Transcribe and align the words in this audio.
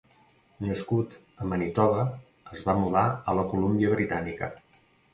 Nascut 0.69 1.13
a 1.43 1.51
Manitoba, 1.51 2.07
es 2.57 2.67
va 2.71 2.77
mudar 2.81 3.07
a 3.35 3.39
la 3.41 3.49
Colúmbia 3.55 3.97
Britànica. 3.97 4.55